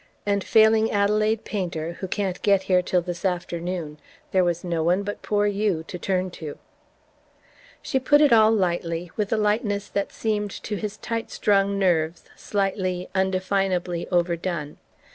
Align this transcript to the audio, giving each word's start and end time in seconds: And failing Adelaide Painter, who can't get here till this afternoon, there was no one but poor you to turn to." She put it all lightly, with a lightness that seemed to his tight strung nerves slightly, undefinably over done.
And 0.25 0.43
failing 0.43 0.89
Adelaide 0.89 1.45
Painter, 1.45 1.97
who 1.99 2.07
can't 2.07 2.41
get 2.41 2.63
here 2.63 2.81
till 2.81 3.03
this 3.03 3.23
afternoon, 3.23 3.99
there 4.31 4.43
was 4.43 4.63
no 4.63 4.81
one 4.81 5.03
but 5.03 5.21
poor 5.21 5.45
you 5.45 5.83
to 5.87 5.99
turn 5.99 6.31
to." 6.41 6.57
She 7.83 7.99
put 7.99 8.19
it 8.19 8.33
all 8.33 8.49
lightly, 8.51 9.11
with 9.15 9.31
a 9.31 9.37
lightness 9.37 9.89
that 9.89 10.11
seemed 10.11 10.49
to 10.63 10.75
his 10.77 10.97
tight 10.97 11.29
strung 11.29 11.77
nerves 11.77 12.23
slightly, 12.35 13.09
undefinably 13.13 14.07
over 14.09 14.35
done. 14.35 14.77